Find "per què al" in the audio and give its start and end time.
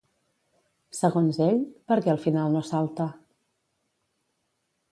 1.93-2.21